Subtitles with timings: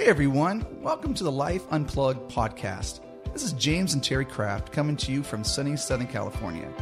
[0.00, 3.00] Hey everyone, welcome to the Life Unplugged podcast.
[3.34, 6.72] This is James and Terry Craft coming to you from sunny Southern California.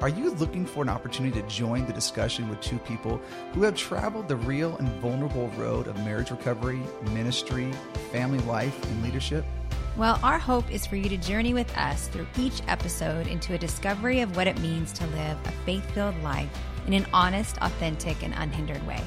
[0.00, 3.20] Are you looking for an opportunity to join the discussion with two people
[3.52, 6.80] who have traveled the real and vulnerable road of marriage recovery,
[7.10, 7.72] ministry,
[8.12, 9.44] family life, and leadership?
[9.96, 13.58] Well, our hope is for you to journey with us through each episode into a
[13.58, 16.48] discovery of what it means to live a faith filled life
[16.86, 19.02] in an honest, authentic, and unhindered way.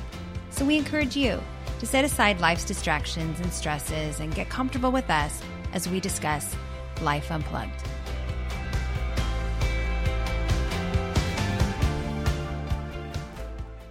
[0.51, 1.41] So we encourage you
[1.79, 5.41] to set aside life's distractions and stresses and get comfortable with us
[5.73, 6.55] as we discuss
[7.01, 7.81] Life Unplugged.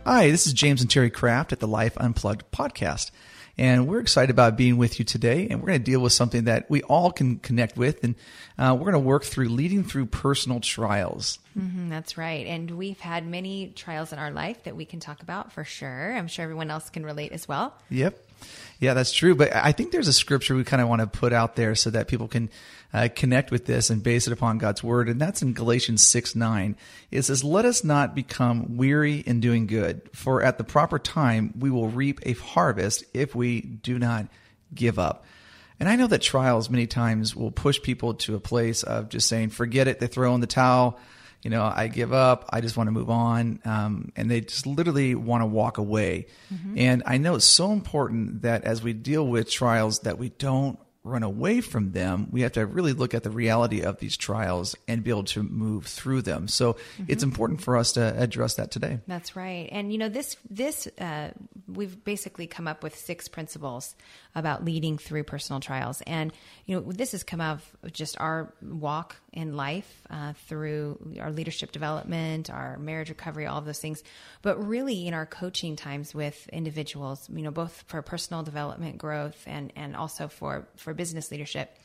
[0.07, 3.11] Hi, this is James and Terry Craft at the Life Unplugged podcast.
[3.59, 5.49] And we're excited about being with you today.
[5.49, 8.03] And we're going to deal with something that we all can connect with.
[8.05, 8.15] And
[8.59, 11.39] uh, we're going to work through leading through personal trials.
[11.59, 12.47] Mm-hmm, that's right.
[12.47, 16.13] And we've had many trials in our life that we can talk about for sure.
[16.17, 17.75] I'm sure everyone else can relate as well.
[17.91, 18.19] Yep.
[18.79, 19.35] Yeah, that's true.
[19.35, 21.91] But I think there's a scripture we kind of want to put out there so
[21.91, 22.49] that people can
[22.93, 25.09] uh, connect with this and base it upon God's word.
[25.09, 26.77] And that's in Galatians 6 9.
[27.10, 31.55] It says, Let us not become weary in doing good, for at the proper time
[31.59, 34.27] we will reap a harvest if we do not
[34.74, 35.24] give up.
[35.79, 39.29] And I know that trials many times will push people to a place of just
[39.29, 40.99] saying, forget it, they throw in the towel
[41.43, 42.46] you know, I give up.
[42.51, 43.61] I just want to move on.
[43.65, 46.27] Um, and they just literally want to walk away.
[46.52, 46.79] Mm-hmm.
[46.79, 50.79] And I know it's so important that as we deal with trials, that we don't
[51.02, 52.29] run away from them.
[52.30, 55.43] We have to really look at the reality of these trials and be able to
[55.43, 56.46] move through them.
[56.46, 57.04] So mm-hmm.
[57.09, 59.01] it's important for us to address that today.
[59.06, 59.68] That's right.
[59.73, 61.30] And you know, this this uh,
[61.66, 63.95] we've basically come up with six principles
[64.34, 66.33] about leading through personal trials, and
[66.67, 71.31] you know, this has come out of just our walk in life uh, through our
[71.31, 74.03] leadership development, our marriage recovery, all of those things.
[74.43, 79.43] But really, in our coaching times with individuals, you know, both for personal development growth
[79.47, 81.77] and and also for for business leadership.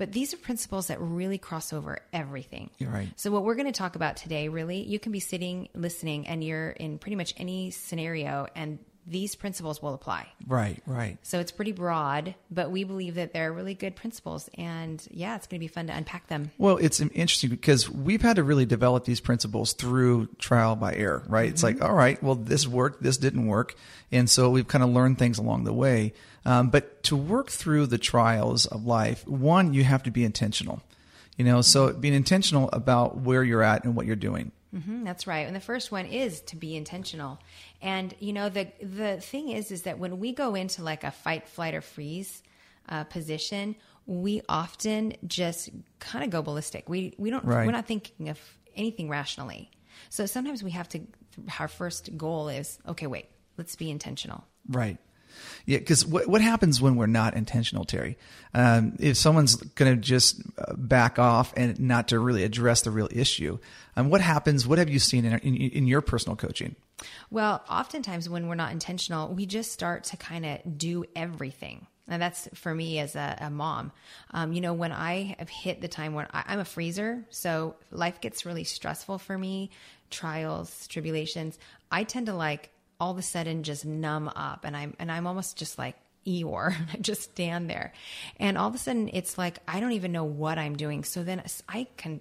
[0.00, 2.70] But these are principles that really cross over everything.
[2.78, 3.10] You're right.
[3.16, 6.42] So what we're going to talk about today, really, you can be sitting listening, and
[6.42, 10.28] you're in pretty much any scenario, and these principles will apply.
[10.46, 11.18] Right, right.
[11.22, 14.48] So it's pretty broad, but we believe that they're really good principles.
[14.56, 16.52] And yeah, it's going to be fun to unpack them.
[16.58, 21.24] Well, it's interesting because we've had to really develop these principles through trial by error,
[21.26, 21.46] right?
[21.46, 21.54] Mm-hmm.
[21.54, 23.74] It's like, all right, well, this worked, this didn't work.
[24.12, 26.12] And so we've kind of learned things along the way.
[26.44, 30.82] Um, but to work through the trials of life, one, you have to be intentional.
[31.36, 34.52] You know, so being intentional about where you're at and what you're doing.
[34.74, 35.46] Mm-hmm, that's right.
[35.46, 37.40] And the first one is to be intentional.
[37.82, 41.10] And you know, the the thing is, is that when we go into like a
[41.10, 42.42] fight, flight, or freeze
[42.88, 43.76] uh, position,
[44.06, 46.88] we often just kind of go ballistic.
[46.88, 47.66] We we don't right.
[47.66, 48.38] we're not thinking of
[48.76, 49.70] anything rationally.
[50.08, 51.00] So sometimes we have to.
[51.58, 53.06] Our first goal is okay.
[53.06, 53.26] Wait,
[53.56, 54.44] let's be intentional.
[54.68, 54.98] Right.
[55.66, 58.16] Yeah, because what what happens when we're not intentional, Terry?
[58.54, 62.90] Um, if someone's going to just uh, back off and not to really address the
[62.90, 63.58] real issue,
[63.96, 64.66] um, what happens?
[64.66, 66.76] What have you seen in, in, in your personal coaching?
[67.30, 71.86] Well, oftentimes when we're not intentional, we just start to kind of do everything.
[72.08, 73.92] And that's for me as a, a mom.
[74.32, 77.76] Um, you know, when I have hit the time when I, I'm a freezer, so
[77.92, 79.70] life gets really stressful for me,
[80.10, 81.58] trials, tribulations,
[81.90, 82.70] I tend to like
[83.00, 85.96] all of a sudden just numb up and I'm and I'm almost just like
[86.26, 86.74] Eeyore.
[86.92, 87.92] I just stand there.
[88.38, 91.04] And all of a sudden it's like I don't even know what I'm doing.
[91.04, 92.20] So then I can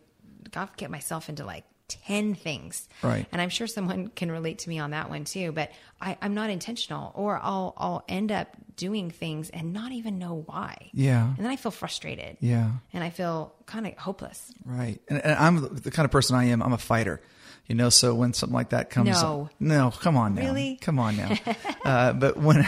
[0.78, 2.88] get myself into like 10 things.
[3.02, 3.26] Right.
[3.32, 6.34] And I'm sure someone can relate to me on that one too, but I, am
[6.34, 10.90] not intentional or I'll I'll end up doing things and not even know why.
[10.94, 11.26] Yeah.
[11.26, 12.38] And then I feel frustrated.
[12.40, 12.72] Yeah.
[12.94, 14.54] And I feel kind of hopeless.
[14.64, 15.02] Right.
[15.10, 17.22] And, and I'm the kind of person I am, I'm a fighter.
[17.70, 20.98] You know, so when something like that comes, no, no, come on now, really, come
[20.98, 21.36] on now.
[21.86, 22.66] uh, but when,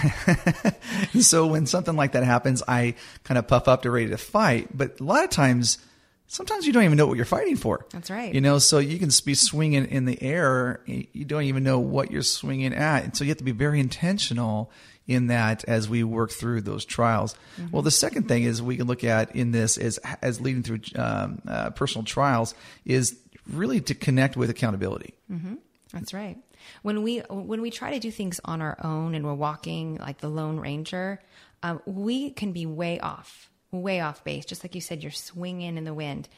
[1.20, 4.78] so when something like that happens, I kind of puff up to ready to fight.
[4.78, 5.80] But a lot of times,
[6.28, 7.84] sometimes you don't even know what you're fighting for.
[7.90, 8.32] That's right.
[8.32, 12.12] You know, so you can be swinging in the air, you don't even know what
[12.12, 14.72] you're swinging at, and so you have to be very intentional
[15.08, 17.36] in that as we work through those trials.
[17.58, 17.72] Mm-hmm.
[17.72, 20.82] Well, the second thing is we can look at in this is as leading through
[20.96, 22.54] um, uh, personal trials
[22.86, 23.18] is
[23.54, 25.14] really to connect with accountability.
[25.32, 25.56] Mm-hmm.
[25.94, 26.38] That's right.
[26.84, 30.20] When we when we try to do things on our own and we're walking like
[30.20, 31.22] the Lone Ranger,
[31.64, 34.46] um, we can be way off, way off base.
[34.46, 36.30] Just like you said, you're swinging in the wind,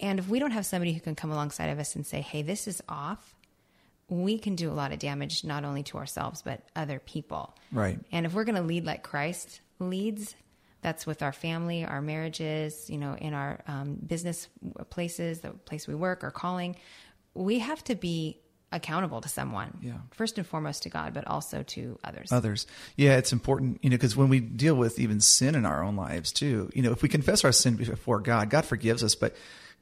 [0.00, 2.42] and if we don't have somebody who can come alongside of us and say, "Hey,
[2.42, 3.34] this is off,"
[4.08, 7.54] we can do a lot of damage not only to ourselves but other people.
[7.70, 7.98] Right.
[8.12, 10.34] And if we're going to lead like Christ leads,
[10.82, 14.48] that's with our family, our marriages, you know, in our um, business
[14.90, 16.76] places, the place we work, or calling.
[17.34, 18.40] We have to be
[18.72, 19.78] accountable to someone.
[19.80, 19.98] Yeah.
[20.10, 22.32] First and foremost to God, but also to others.
[22.32, 22.66] others.
[22.96, 25.94] Yeah, it's important, you know, because when we deal with even sin in our own
[25.94, 29.14] lives too, you know, if we confess our sin before God, God forgives us.
[29.14, 29.36] But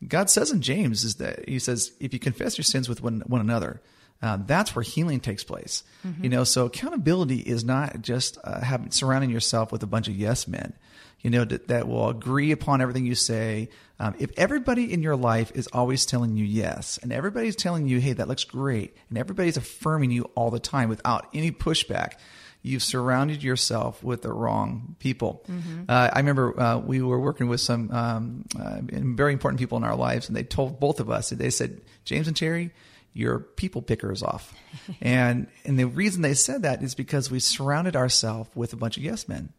[0.07, 3.23] God says in James is that He says, if you confess your sins with one,
[3.27, 3.81] one another,
[4.23, 5.83] uh, that's where healing takes place.
[6.23, 10.17] You know, so accountability is not just uh, having surrounding yourself with a bunch of
[10.17, 10.75] yes men.
[11.21, 13.69] You know that, that will agree upon everything you say.
[13.99, 18.01] Um, if everybody in your life is always telling you yes, and everybody's telling you,
[18.01, 22.15] "Hey, that looks great," and everybody's affirming you all the time without any pushback,
[22.63, 25.45] you've surrounded yourself with the wrong people.
[25.89, 29.85] Uh, I remember uh, we were working with some um, uh, very important people in
[29.85, 31.29] our lives, and they told both of us.
[31.31, 32.71] They said, "James and Terry."
[33.13, 34.55] Your people pickers off,
[35.01, 38.97] and and the reason they said that is because we surrounded ourselves with a bunch
[38.97, 39.53] of yes men,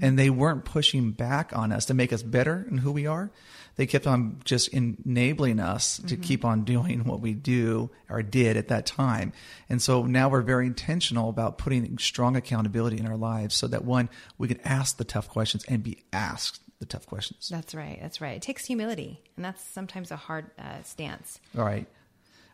[0.00, 3.30] and they weren't pushing back on us to make us better in who we are.
[3.76, 8.56] They kept on just enabling us to keep on doing what we do or did
[8.56, 9.34] at that time.
[9.68, 13.84] And so now we're very intentional about putting strong accountability in our lives so that
[13.84, 14.08] one,
[14.38, 17.48] we can ask the tough questions and be asked the tough questions.
[17.50, 17.98] That's right.
[18.00, 18.36] That's right.
[18.36, 21.38] It takes humility, and that's sometimes a hard uh, stance.
[21.56, 21.86] All right.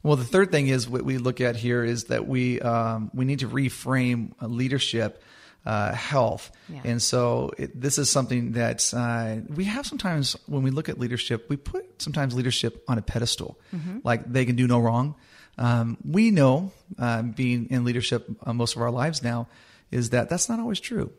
[0.03, 3.25] Well, the third thing is what we look at here is that we um, we
[3.25, 5.23] need to reframe uh, leadership
[5.65, 6.81] uh, health, Yeah.
[6.85, 10.99] and so it, this is something that uh, we have sometimes when we look at
[10.99, 13.61] leadership, we put sometimes leadership on a pedestal,
[14.03, 15.15] like they can do no wrong.
[15.59, 19.47] Um, we know, um, being in leadership uh, most of our lives now,
[19.93, 21.13] is that that's not always true.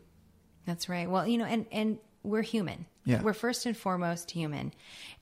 [0.65, 1.09] That's right.
[1.09, 2.85] Well, you know, and and we're human.
[3.05, 3.21] Yeah.
[3.21, 4.73] We're first and foremost human.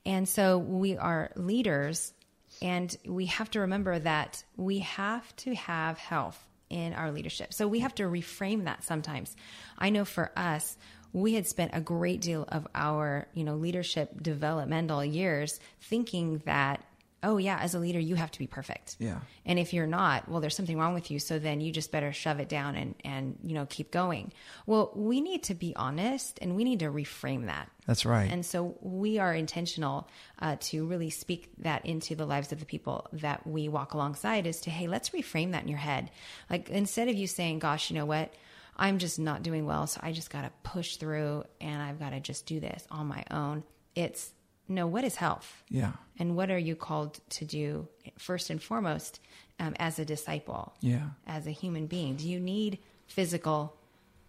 [0.06, 2.14] And so we are leaders
[2.62, 7.54] and we have to remember that we have to have health in our leadership.
[7.54, 9.36] So we have to reframe that sometimes.
[9.78, 10.78] I know for us,
[11.14, 16.84] we had spent a great deal of our, you know, leadership developmental years thinking that
[17.24, 18.96] oh yeah, as a leader you have to be perfect.
[19.00, 19.20] Yeah.
[19.46, 21.20] And if you're not, well, there's something wrong with you.
[21.20, 24.34] So then you just better shove it down and, and, you know, keep going.
[24.66, 27.70] Well, we need to be honest and we need to reframe that.
[27.86, 28.32] That's right.
[28.32, 30.08] And so we are intentional
[30.40, 34.48] uh, to really speak that into the lives of the people that we walk alongside
[34.48, 36.10] is to, hey, let's reframe that in your head.
[36.50, 38.34] Like instead of you saying, gosh, you know what?
[38.78, 39.86] I'm just not doing well.
[39.86, 43.06] So I just got to push through and I've got to just do this on
[43.06, 43.64] my own.
[43.94, 44.32] It's
[44.72, 45.64] no, what is health?
[45.70, 45.92] yeah.
[46.20, 47.88] And what are you called to do
[48.18, 49.20] first and foremost
[49.60, 51.08] um, as a disciple, Yeah.
[51.26, 52.16] as a human being?
[52.16, 52.78] Do you need
[53.08, 53.76] physical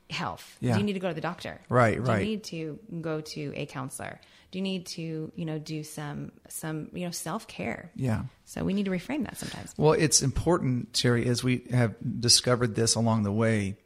[0.08, 0.56] health?
[0.60, 0.72] Yeah.
[0.74, 1.60] Do you need to go to the doctor?
[1.68, 2.18] Right, Do right.
[2.18, 4.20] Do you need to go to a counselor?
[4.50, 7.90] Do you need to, you know, do some some you know self care?
[7.94, 8.22] Yeah.
[8.46, 9.74] So we need to reframe that sometimes.
[9.76, 13.76] Well, it's important, Terry, as we have discovered this along the way.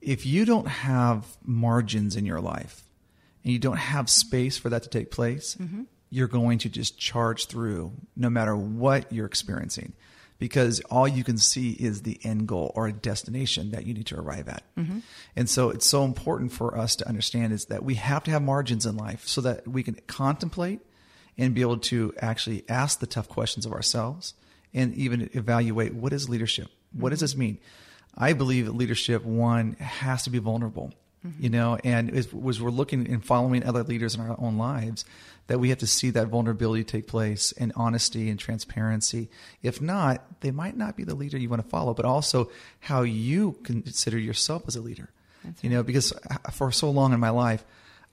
[0.00, 2.82] If you don't have margins in your life
[3.46, 5.82] and you don't have space for that to take place, mm-hmm.
[6.10, 9.92] you're going to just charge through no matter what you're experiencing
[10.40, 14.06] because all you can see is the end goal or a destination that you need
[14.06, 14.64] to arrive at.
[14.76, 14.98] Mm-hmm.
[15.36, 18.42] And so it's so important for us to understand is that we have to have
[18.42, 20.80] margins in life so that we can contemplate
[21.38, 24.34] and be able to actually ask the tough questions of ourselves
[24.74, 26.66] and even evaluate what is leadership?
[26.90, 27.24] What does mm-hmm.
[27.24, 27.58] this mean?
[28.18, 30.92] I believe that leadership, one, has to be vulnerable,
[31.26, 31.42] Mm-hmm.
[31.42, 35.04] you know, and as, as we're looking and following other leaders in our own lives,
[35.46, 39.30] that we have to see that vulnerability take place and honesty and transparency.
[39.62, 42.50] If not, they might not be the leader you want to follow, but also
[42.80, 45.10] how you consider yourself as a leader.
[45.62, 47.64] you know, because uh, for so long in my life,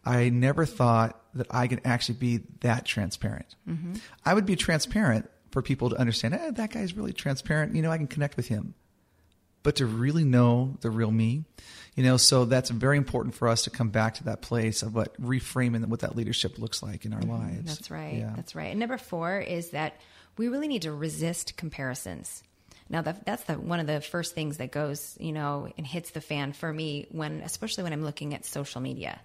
[0.05, 3.55] I never thought that I could actually be that transparent.
[3.67, 3.96] Mm-hmm.
[4.25, 7.75] I would be transparent for people to understand, eh, that guy's really transparent.
[7.75, 8.74] You know, I can connect with him.
[9.63, 11.46] But to really know the real me,
[11.96, 14.93] you know, so that's very important for us to come back to that place of
[14.93, 17.58] what reframing what that leadership looks like in our lives.
[17.58, 17.67] Mm-hmm.
[17.67, 18.15] That's right.
[18.15, 18.34] Yeah.
[18.36, 18.72] That's right.
[18.72, 20.00] And number four is that
[20.38, 22.43] we really need to resist comparisons.
[22.89, 26.12] Now that that's the one of the first things that goes, you know, and hits
[26.12, 29.20] the fan for me when, especially when I'm looking at social media.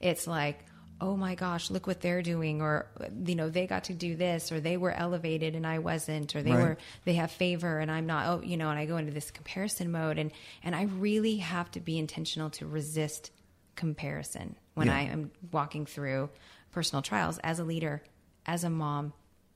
[0.00, 0.58] It's like,
[1.00, 2.86] oh my gosh, look what they're doing, or
[3.26, 6.42] you know, they got to do this, or they were elevated and I wasn't, or
[6.42, 6.60] they Right.
[6.62, 8.26] were they have favor and I'm not.
[8.28, 10.30] Oh, you know, and I go into this comparison mode, and
[10.62, 13.30] and I really have to be intentional to resist
[13.76, 14.96] comparison when Yeah.
[14.96, 16.30] I am walking through
[16.70, 18.02] personal trials as a leader,
[18.46, 19.12] as a mom,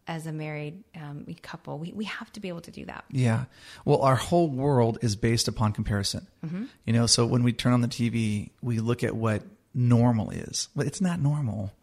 [0.07, 1.79] as a married um, couple.
[1.79, 3.05] We, we have to be able to do that.
[3.11, 3.45] Yeah.
[3.85, 6.27] Well, our whole world is based upon comparison.
[6.45, 6.65] Mm-hmm.
[6.85, 9.43] You know, so when we turn on the TV, we look at what
[9.79, 11.73] normal is, but it's not normal.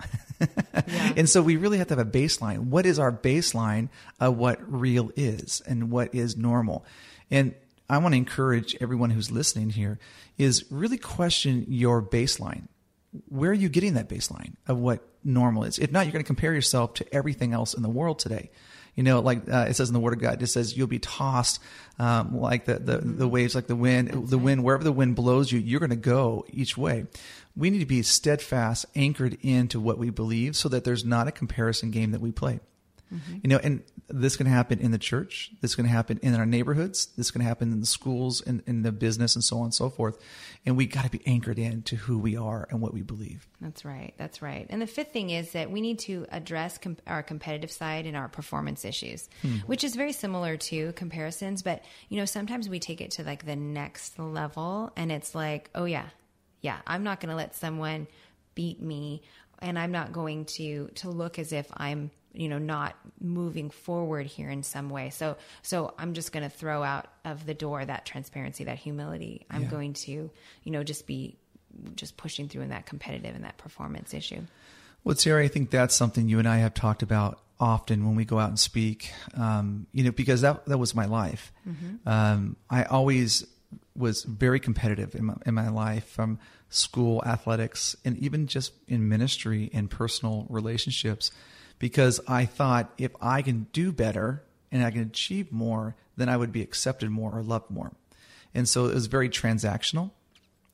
[1.16, 2.66] And so we really have to have a baseline.
[2.66, 3.88] What is our baseline
[4.20, 6.86] of what real is and what is normal?
[7.32, 7.56] And
[7.90, 9.98] I want to encourage everyone who's listening here
[10.38, 12.64] is really question your baseline.
[13.30, 15.80] Where are you getting that baseline of what normal is?
[15.80, 18.52] If not, you're going to compare yourself to everything else in the world today.
[18.96, 21.00] You know, like uh, it says in the Word of God, it says you'll be
[21.00, 21.62] tossed
[22.00, 24.08] um, like the, the, the waves, like the wind.
[24.08, 24.46] That's the right.
[24.46, 27.06] wind, wherever the wind blows you, you're going to go each way.
[27.58, 31.32] We need to be steadfast, anchored into what we believe, so that there's not a
[31.32, 32.60] comparison game that we play.
[33.44, 35.52] You know, and this can happen in the church.
[35.62, 37.08] This can happen in our neighborhoods.
[37.18, 39.90] This can happen in the schools and in the business and so on and so
[39.90, 40.20] forth.
[40.66, 43.48] And we got to be anchored into who we are and what we believe.
[43.60, 44.14] That's right.
[44.18, 44.68] That's right.
[44.70, 48.28] And the fifth thing is that we need to address our competitive side and our
[48.28, 49.58] performance issues, hmm.
[49.66, 51.64] which is very similar to comparisons.
[51.64, 55.70] But, you know, sometimes we take it to like the next level and it's like,
[55.74, 56.10] oh, yeah,
[56.62, 58.08] yeah, I'm not going to let someone
[58.54, 59.24] beat me
[59.60, 64.26] and I'm not going to, to look as if I'm, you know, not moving forward
[64.26, 65.10] here in some way.
[65.10, 69.46] So, so I'm just going to throw out of the door that transparency, that humility.
[69.50, 69.70] I'm Yeah.
[69.70, 70.12] going to,
[70.64, 71.38] you know, just be
[71.96, 74.42] just pushing through in that competitive and that performance issue.
[75.04, 78.26] Well, Sarah, I think that's something you and I have talked about often when we
[78.26, 79.12] go out and speak.
[79.36, 81.54] Um, you know, because that that was my life.
[82.06, 83.46] Um, I always
[83.96, 86.40] was very competitive in my, in my life, from
[86.70, 91.32] school athletics and even just in ministry and personal relationships,
[91.80, 96.38] because I thought if I can do better and I can achieve more, then I
[96.38, 97.92] would be accepted more or loved more.
[98.54, 100.12] And so it was very transactional.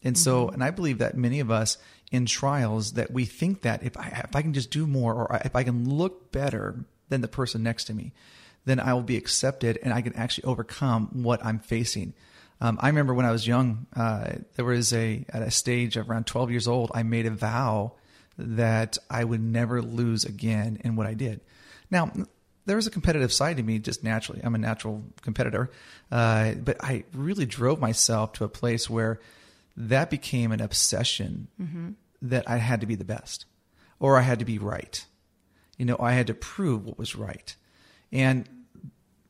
[0.04, 1.78] And so, and I believe that many of us
[2.12, 5.42] in trials that we think that if I if I can just do more or
[5.46, 8.12] if I can look better than the person next to me,
[8.66, 12.14] then I will be accepted and I can actually overcome what I'm facing.
[12.60, 16.10] Um, I remember when I was young, uh, there was a at a stage of
[16.10, 17.94] around 12 years old, I made a vow
[18.38, 21.42] that I would never lose again in what I did.
[21.90, 22.12] Now,
[22.66, 24.42] there was a competitive side to me just naturally.
[24.44, 25.72] I'm a natural competitor,
[26.12, 29.20] uh, but I really drove myself to a place where
[29.76, 31.48] that became an obsession
[32.22, 33.46] that I had to be the best
[34.00, 35.06] or I had to be right.
[35.78, 37.56] You know, I had to prove what was right.
[38.12, 38.48] And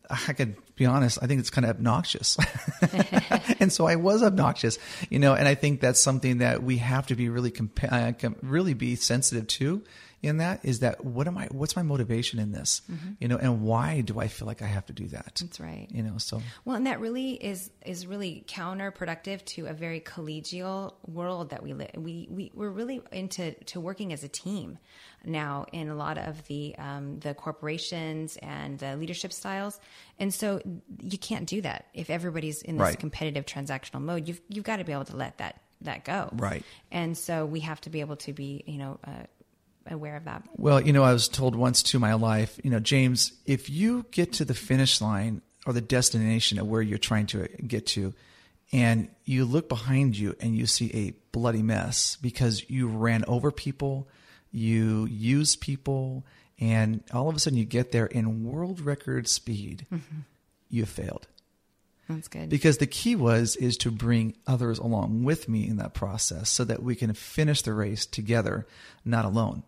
[0.10, 2.40] I could be honest, I think it's kind of obnoxious.
[3.60, 4.80] and so I was obnoxious,
[5.12, 8.12] you know, and I think that's something that we have to be really, compa- uh,
[8.14, 9.84] com- really be sensitive to
[10.24, 12.82] in that is that what am I, what's my motivation in this,
[13.20, 15.42] you know, and why do I feel like I have to do that?
[15.42, 15.88] That's right.
[15.90, 20.94] You know, so Well, and that really is is really counterproductive to a very collegial
[21.08, 21.92] world that we live.
[21.98, 24.78] We we we're really into to working as a team
[25.26, 29.80] now in a lot of the um, the corporations and the leadership styles,
[30.20, 30.62] and so
[31.02, 33.00] you can't do that if everybody's in this Right.
[33.00, 34.28] competitive transactional mode.
[34.28, 36.30] You've you've got to be able to let that that go.
[36.34, 36.64] Right.
[36.92, 39.00] And so we have to be able to be you know.
[39.04, 39.24] Uh,
[39.90, 40.44] aware of that?
[40.58, 44.06] Well, you know, I was told once to my life, you know, James, if you
[44.12, 48.14] get to the finish line or the destination of where you're trying to get to,
[48.74, 53.52] and you look behind you and you see a bloody mess because you ran over
[53.52, 54.08] people,
[54.52, 56.26] you used people,
[56.60, 60.20] and all of a sudden you get there in world record speed, mm-hmm.
[60.70, 61.28] you failed.
[62.08, 62.50] That's good.
[62.50, 66.64] Because the key was is to bring others along with me in that process so
[66.66, 68.66] that we can finish the race together
[69.06, 69.64] not alone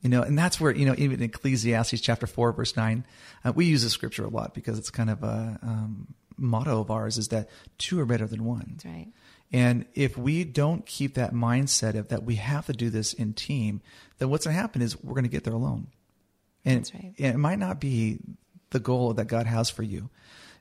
[0.00, 3.04] you know and that's where you know even in ecclesiastes chapter 4 verse 9
[3.44, 6.90] uh, we use the scripture a lot because it's kind of a um, motto of
[6.90, 9.08] ours is that two are better than one that's right
[9.52, 13.32] and if we don't keep that mindset of that we have to do this in
[13.34, 13.80] team,
[14.18, 15.88] then what's going to happen is we're going to get there alone.
[16.64, 17.14] And right.
[17.16, 18.18] it might not be
[18.70, 20.10] the goal that God has for you.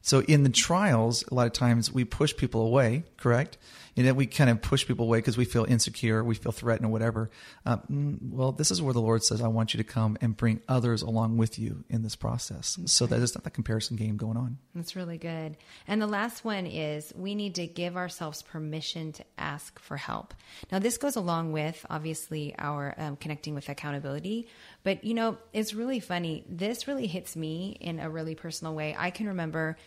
[0.02, 3.58] So in the trials, a lot of times we push people away, correct?
[3.98, 6.86] And then we kind of push people away because we feel insecure, we feel threatened
[6.86, 7.30] or whatever.
[7.66, 10.38] Um, mm, well, this is where the Lord says, I want you to come and
[10.38, 12.80] bring others along with you in this process.
[12.86, 14.58] So that there's not that comparison game going on.
[14.74, 15.58] That's really good.
[15.86, 20.34] And the last one is we need to give ourselves permission to ask for help.
[20.72, 24.48] Now, this goes along with obviously our um, connecting with accountability,
[24.84, 26.46] but you know, it's really funny.
[26.48, 28.96] This really hits me in a really personal way.
[28.98, 29.78] I can remember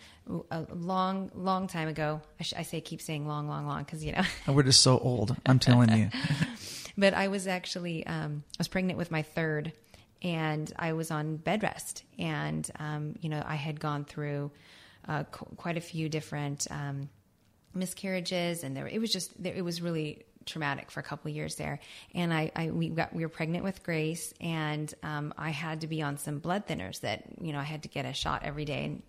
[0.50, 2.20] a long, long time ago.
[2.38, 4.22] I, sh- I say keep saying long, long, long because you know.
[4.52, 5.36] We're just so old.
[5.46, 6.10] I'm telling you.
[6.98, 9.72] but I was actually um, I was pregnant with my third,
[10.20, 14.50] and I was on bed rest, and um, you know I had gone through
[15.08, 17.08] uh, qu- quite a few different um,
[17.74, 21.36] miscarriages, and there it was just there, it was really traumatic for a couple of
[21.36, 21.80] years there.
[22.14, 25.86] And I, I we got we were pregnant with Grace, and um, I had to
[25.86, 28.64] be on some blood thinners that you know I had to get a shot every
[28.64, 29.02] day, and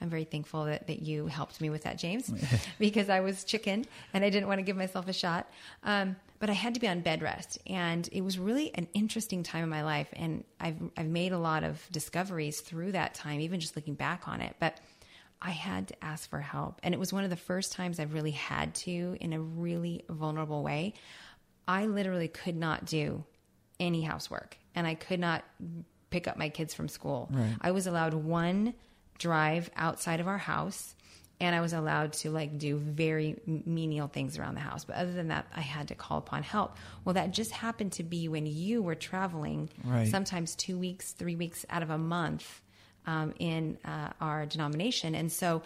[0.00, 2.30] I'm very thankful that, that you helped me with that, James,
[2.78, 5.50] because I was chicken and I didn't want to give myself a shot.
[5.82, 9.42] Um, but I had to be on bed rest, and it was really an interesting
[9.42, 10.08] time in my life.
[10.12, 14.28] And I've I've made a lot of discoveries through that time, even just looking back
[14.28, 14.54] on it.
[14.60, 14.78] But
[15.40, 18.12] I had to ask for help, and it was one of the first times I've
[18.12, 20.94] really had to in a really vulnerable way.
[21.66, 23.24] I literally could not do
[23.78, 25.44] any housework, and I could not
[26.10, 27.28] pick up my kids from school.
[27.30, 27.54] Right.
[27.60, 28.74] I was allowed one
[29.18, 30.94] drive outside of our house
[31.40, 34.84] and I was allowed to like do very menial things around the house.
[34.84, 36.76] But other than that, I had to call upon help.
[37.04, 40.08] Well, that just happened to be when you were traveling, Right.
[40.08, 42.60] sometimes two weeks, three weeks out of a month
[43.08, 45.14] um, in uh, our denomination.
[45.14, 45.62] And so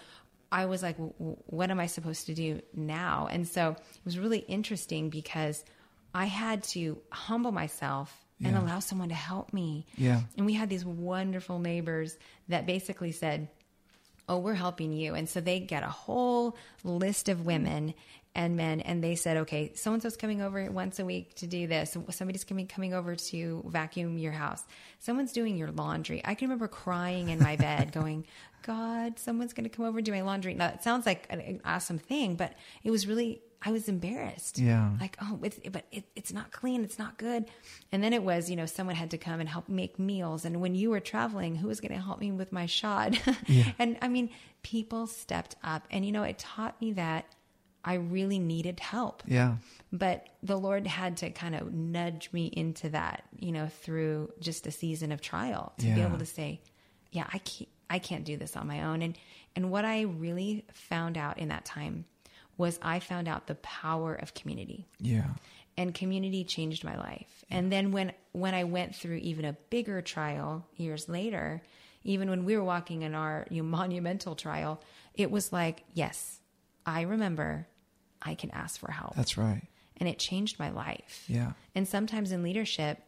[0.52, 3.28] I was like, what am I supposed to do now?
[3.30, 5.64] And so it was really interesting because
[6.14, 9.87] I had to humble myself and allow someone to help me.
[9.96, 10.20] Yeah.
[10.37, 12.18] And we had these wonderful neighbors
[12.49, 13.49] that basically said,
[14.28, 15.14] Oh, we're helping you.
[15.14, 17.94] And so they get a whole list of women
[18.34, 21.46] and men, and they said, Okay, so and so's coming over once a week to
[21.46, 21.96] do this.
[22.10, 24.64] Somebody's coming coming over to vacuum your house.
[25.00, 26.22] Someone's doing your laundry.
[26.24, 28.24] I can remember crying in my bed, going,
[28.62, 30.54] God, someone's going to come over and do my laundry.
[30.54, 32.52] Now, it sounds like an, an awesome thing, but
[32.83, 34.59] it was really, I was embarrassed.
[34.59, 34.90] Yeah.
[35.00, 36.85] Like, oh, it's, but it, it's not clean.
[36.85, 37.47] It's not good.
[37.90, 40.45] And then it was, you know, someone had to come and help make meals.
[40.45, 43.19] And when you were traveling, who was going to help me with my shod?
[43.78, 44.31] and I mean,
[44.62, 45.87] people stepped up.
[45.90, 47.26] And, you know, it taught me that
[47.85, 49.23] I really needed help.
[49.26, 49.57] Yeah.
[49.92, 54.66] But the Lord had to kind of nudge me into that, you know, through just
[54.66, 56.61] a season of trial to be able to say,
[57.11, 59.02] yeah, I can't, I can't do this on my own.
[59.02, 59.18] And,
[59.56, 62.04] and what I really found out in that time
[62.56, 65.30] was I found out the power of community Yeah.
[65.76, 67.44] and community changed my life.
[67.50, 71.62] And then when when I went through even a bigger trial years later,
[72.04, 74.80] even when we were walking in our you know, monumental trial,
[75.14, 76.40] it was like, yes,
[76.87, 77.66] I remember
[78.22, 79.14] I can ask for help.
[79.16, 79.62] That's right.
[79.99, 81.25] and it changed my life.
[81.28, 81.52] Yeah.
[81.75, 82.99] And sometimes in leadership,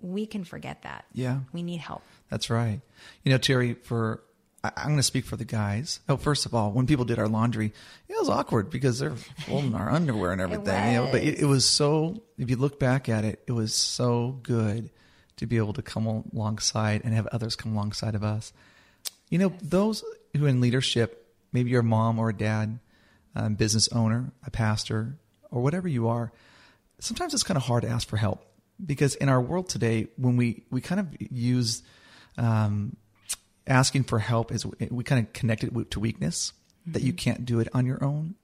[0.00, 1.04] we can forget that.
[1.14, 1.40] Yeah.
[1.52, 2.02] We need help.
[2.30, 2.80] That's right.
[3.24, 4.22] You know, Terry, for
[4.66, 6.00] I- I'm going to speak for the guys.
[6.08, 7.72] Oh, first of all, when people did our laundry,
[8.08, 10.92] it was awkward because they're folding our underwear and everything.
[10.92, 12.22] You know, but it, it was so.
[12.38, 14.90] If you look back at it, it was so good
[15.36, 18.52] to be able to come alongside and have others come alongside of us.
[19.30, 20.02] You know, those
[20.36, 22.78] who in leadership, maybe you're a mom or a dad,
[23.34, 25.16] um, business owner, a pastor,
[25.50, 26.32] or whatever you are,
[27.00, 28.46] sometimes it's kind of hard to ask for help
[28.84, 31.82] because in our world today, when we, we kind of use
[32.38, 32.96] um,
[33.66, 36.52] asking for help is we kind of connect it to weakness
[36.86, 38.34] that you can't do it on your own,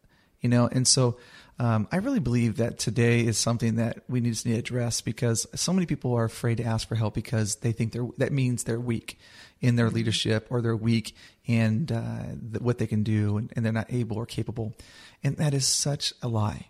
[0.40, 0.68] you know.
[0.70, 1.16] And so,
[1.58, 5.72] um, I really believe that today is something that we need to address because so
[5.72, 8.80] many people are afraid to ask for help because they think they're that means they're
[8.80, 9.18] weak
[9.61, 13.64] in their leadership or they're weak in uh, the, what they can do and, and
[13.64, 14.74] they're not able or capable,
[15.22, 16.66] and that is such a lie.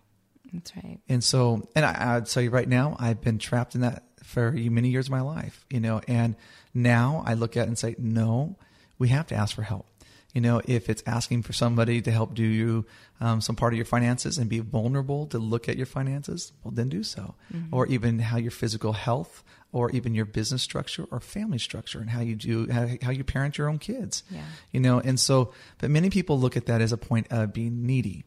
[0.52, 0.98] That's right.
[1.08, 4.52] And so, and I, I'd tell you right now, I've been trapped in that for
[4.52, 6.36] many years of my life, you know, and
[6.74, 8.56] now I look at it and say, no,
[8.98, 9.86] we have to ask for help.
[10.32, 12.86] You know, if it's asking for somebody to help do you
[13.20, 16.72] um, some part of your finances and be vulnerable to look at your finances, well,
[16.72, 17.34] then do so.
[17.70, 22.08] Or even how your physical health, or even your business structure or family structure, and
[22.08, 24.22] how you do how, how you parent your own kids.
[24.30, 24.44] Yeah.
[24.70, 27.84] You know, and so, but many people look at that as a point of being
[27.84, 28.24] needy,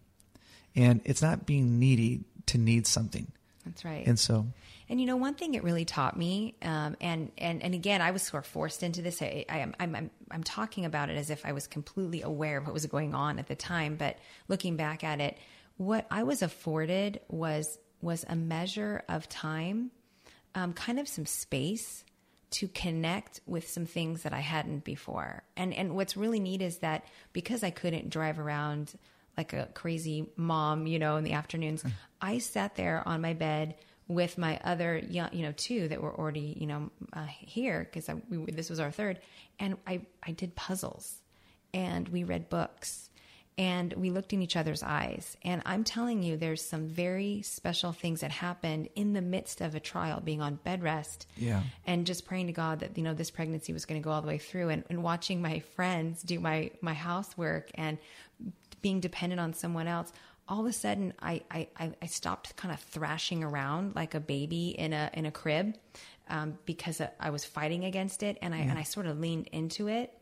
[0.76, 3.32] and it's not being needy to need something.
[3.66, 4.06] That's right.
[4.06, 4.46] And so,
[4.90, 8.12] And you know, one thing it really taught me, um, and and and again, I
[8.12, 9.22] was sort of forced into this.
[9.22, 12.58] I, I am I'm, I'm I'm talking about it as if I was completely aware
[12.58, 15.38] of what was going on at the time, but looking back at it,
[15.78, 19.90] what I was afforded was was a measure of time,
[20.54, 22.04] um, kind of some space
[22.52, 25.42] to connect with some things that I hadn't before.
[25.58, 28.94] And and what's really neat is that because I couldn't drive around
[29.38, 31.84] like a crazy mom, you know, in the afternoons,
[32.22, 33.76] I sat there on my bed
[34.08, 38.08] with my other young, you know, two that were already, you know, uh, here because
[38.30, 39.20] we, this was our third,
[39.60, 41.22] and I I did puzzles,
[41.74, 43.10] and we read books,
[43.58, 45.36] and we looked in each other's eyes.
[45.44, 49.74] And I'm telling you, there's some very special things that happened in the midst of
[49.74, 51.64] a trial, being on bed rest, Yeah.
[51.88, 54.22] and just praying to God that you know this pregnancy was going to go all
[54.22, 57.98] the way through, and, and watching my friends do my my housework and
[58.86, 60.14] being dependent on someone else.
[60.48, 61.68] All of a sudden, I I,
[62.04, 65.74] I stopped kind of thrashing around like a baby in a in a crib
[66.30, 69.88] um, because I was fighting against it, and I and I sort of leaned into
[69.88, 70.14] it.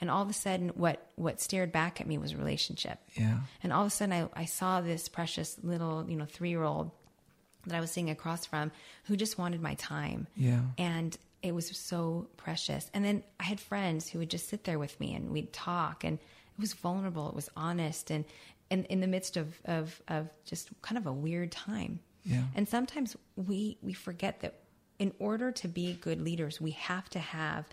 [0.00, 2.98] And all of a sudden, what what stared back at me was relationship.
[3.12, 3.40] Yeah.
[3.62, 6.62] And all of a sudden, I, I saw this precious little, you know, three year
[6.62, 6.90] old
[7.66, 8.72] that I was sitting across from
[9.04, 10.28] who just wanted my time.
[10.34, 10.62] Yeah.
[10.78, 12.90] And it was so precious.
[12.94, 16.04] And then I had friends who would just sit there with me and we'd talk
[16.04, 16.18] and
[16.58, 17.28] it was vulnerable.
[17.28, 18.24] It was honest and,
[18.70, 22.00] and in the midst of, of, of just kind of a weird time.
[22.24, 22.42] Yeah.
[22.54, 24.54] And sometimes we, we forget that
[24.98, 27.64] in order to be good leaders, we have to have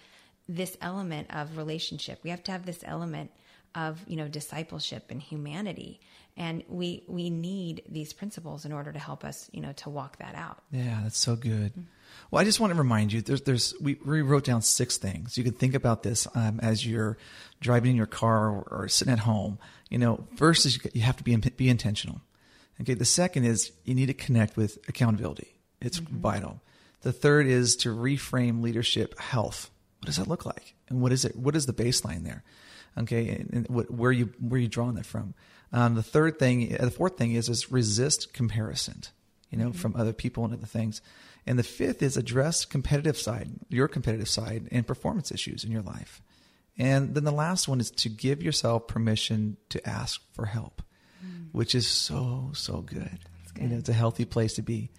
[0.47, 2.19] this element of relationship.
[2.23, 3.31] We have to have this element
[3.73, 5.99] of, you know, discipleship and humanity.
[6.37, 10.17] and we we need these principles in order to help us you know to walk
[10.17, 11.71] that out Yeah, that's so good.
[11.71, 11.94] Mm-hmm.
[12.31, 15.37] Well, I just want to remind you, there's, there's, we, we wrote down six things.
[15.37, 17.17] You can think about this um, as you're
[17.61, 19.59] driving in your car or, or sitting at home.
[19.89, 22.21] You know, first is you, have to be be intentional.
[22.81, 22.93] Okay.
[22.93, 25.55] The second is you need to connect with accountability.
[25.79, 26.61] It's vital.
[27.01, 29.69] The third is to reframe leadership health.
[29.99, 30.73] What does that look like?
[30.89, 31.35] And what is it?
[31.35, 32.43] What is the baseline there?
[32.97, 35.33] Okay, and, and what, where you where are you drawing that from?
[35.71, 39.03] Um, the third thing, the fourth thing is is resist comparison.
[39.51, 41.01] You know, from other people and other things.
[41.47, 45.83] And the fifth is address competitive side, your competitive side, and performance issues in your
[45.83, 46.21] life.
[46.77, 50.81] And then the last one is to give yourself permission to ask for help,
[51.25, 51.47] mm.
[51.51, 53.19] which is so so good.
[53.59, 54.91] You know, it's a healthy place to be.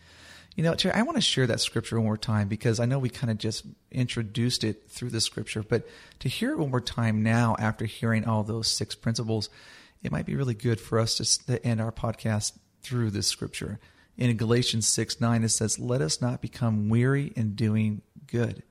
[0.55, 2.99] You know, Terry, I want to share that scripture one more time because I know
[2.99, 5.87] we kind of just introduced it through the scripture, but
[6.21, 9.51] to hear it one more time now after hearing all those six principles,
[10.03, 13.79] it might be really good for us to end our podcast through this scripture.
[14.19, 18.63] In Galatians 6 9, it says, Let us not become weary in doing good,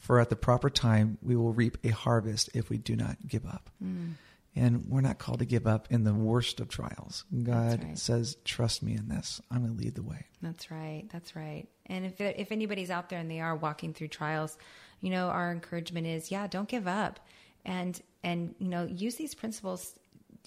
[0.00, 3.44] for at the proper time we will reap a harvest if we do not give
[3.46, 3.70] up.
[3.82, 4.12] Mm.
[4.54, 7.24] And we're not called to give up in the worst of trials.
[7.42, 7.98] God right.
[7.98, 9.40] says, Trust me in this.
[9.50, 10.26] I'm going to lead the way.
[10.42, 11.04] That's right.
[11.10, 11.66] That's right.
[11.86, 14.56] And if if anybody's out there and they are walking through trials,
[15.00, 17.18] you know, our encouragement is, yeah, don't give up,
[17.64, 19.94] and and you know, use these principles.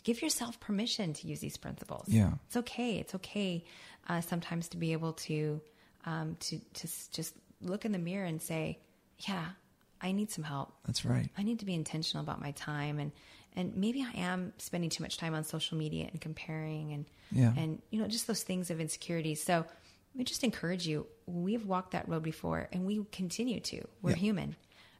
[0.03, 2.07] Give yourself permission to use these principles.
[2.07, 2.33] Yeah.
[2.45, 2.97] it's okay.
[2.99, 3.63] It's okay
[4.07, 5.61] uh, sometimes to be able to
[6.05, 8.79] um, to to just look in the mirror and say,
[9.27, 9.45] yeah,
[10.01, 10.73] I need some help.
[10.85, 11.29] That's right.
[11.37, 13.11] I need to be intentional about my time and
[13.57, 17.53] and maybe I am spending too much time on social media and comparing and Yeah.
[17.57, 19.35] and you know just those things of insecurity.
[19.35, 19.65] So
[20.13, 21.07] we just encourage you.
[21.25, 23.81] We've walked that road before and we continue to.
[24.01, 24.15] We're Yeah.
[24.17, 24.55] human.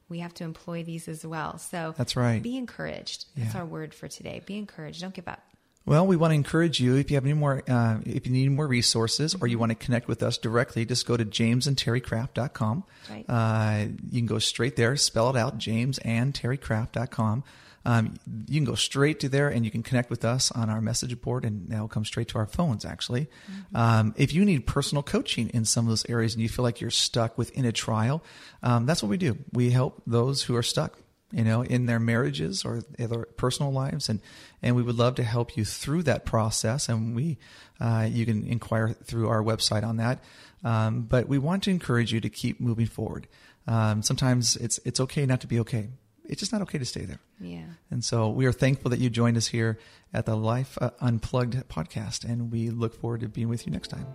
[0.07, 1.57] We have to employ these as well.
[1.57, 2.41] So That's right.
[2.41, 3.25] Be encouraged.
[3.35, 3.61] That's Yeah.
[3.61, 4.41] our word for today.
[4.45, 5.01] Be encouraged.
[5.01, 5.41] Don't give up.
[5.85, 8.49] Well, we want to encourage you if you have any more, uh, if you need
[8.49, 12.83] more resources or you want to connect with us directly, just go to jamesandterrycraft.com.
[13.09, 13.25] Right.
[13.29, 17.43] Uh, you can go straight there, spell it out, jamesandterrycraft.com.
[17.87, 18.15] Um,
[18.47, 21.21] you can go straight to there and you can connect with us on our message
[21.21, 23.27] board and that'll come straight to our phones actually.
[23.75, 26.81] Um, if you need personal coaching in some of those areas and you feel like
[26.81, 28.23] you're stuck within a trial,
[28.63, 29.37] um, that's what we do.
[29.53, 30.97] We help those who are stuck
[31.35, 34.21] you know, in their marriages or their personal lives, and
[34.61, 36.87] and we would love to help you through that process.
[36.87, 37.37] And we,
[37.79, 40.23] uh, you can inquire through our website on that.
[40.63, 43.27] Um, but we want to encourage you to keep moving forward.
[43.67, 45.89] Um, sometimes it's it's okay not to be okay.
[46.23, 47.19] It's just not okay to stay there.
[47.41, 47.65] Yeah.
[47.91, 49.77] And so we are thankful that you joined us here
[50.13, 53.89] at the Life uh, Unplugged podcast, and we look forward to being with you next
[53.89, 54.07] time.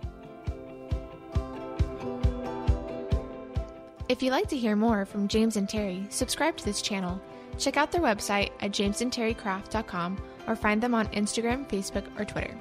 [4.11, 7.21] If you'd like to hear more from James and Terry, subscribe to this channel.
[7.57, 12.53] Check out their website at jamesandterrycraft.com or find them on Instagram, Facebook, or Twitter.